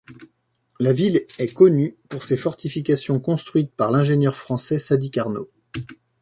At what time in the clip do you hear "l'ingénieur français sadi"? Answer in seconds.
3.91-5.11